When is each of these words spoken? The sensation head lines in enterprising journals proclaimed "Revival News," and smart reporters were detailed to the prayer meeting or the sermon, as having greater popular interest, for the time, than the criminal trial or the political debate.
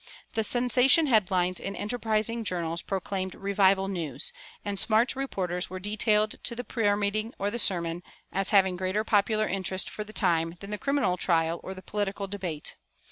The 0.33 0.43
sensation 0.43 1.05
head 1.05 1.29
lines 1.29 1.59
in 1.59 1.75
enterprising 1.75 2.43
journals 2.43 2.81
proclaimed 2.81 3.35
"Revival 3.35 3.87
News," 3.87 4.33
and 4.65 4.79
smart 4.79 5.15
reporters 5.15 5.69
were 5.69 5.79
detailed 5.79 6.43
to 6.43 6.55
the 6.55 6.63
prayer 6.63 6.97
meeting 6.97 7.35
or 7.37 7.51
the 7.51 7.59
sermon, 7.59 8.01
as 8.31 8.49
having 8.49 8.77
greater 8.77 9.03
popular 9.03 9.45
interest, 9.45 9.91
for 9.91 10.03
the 10.03 10.11
time, 10.11 10.55
than 10.59 10.71
the 10.71 10.79
criminal 10.79 11.17
trial 11.17 11.59
or 11.63 11.75
the 11.75 11.83
political 11.83 12.27
debate. 12.27 12.77